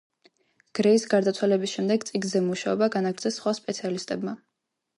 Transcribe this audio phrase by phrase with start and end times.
[0.77, 4.35] გრეის გარდაცვალების შემდეგ წიგნზე მუშაობა განაგრძეს სხვა სპეციალისტებმა.